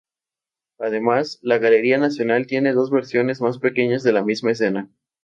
Además 0.79 1.37
la 1.43 1.59
Galería 1.59 1.99
nacional 1.99 2.47
tiene 2.47 2.73
dos 2.73 2.89
versiones 2.89 3.39
más 3.39 3.59
pequeñas 3.59 4.01
de 4.01 4.13
la 4.13 4.23
misma 4.23 4.49
escena. 4.49 4.89